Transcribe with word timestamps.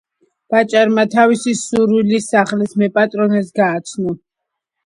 ვაჭარმა 0.53 1.03
თავისი 1.15 1.53
სურვილი 1.59 2.21
სახლის 2.29 2.75
მეპატრონეს 2.85 3.55
გააცნო. 3.61 4.19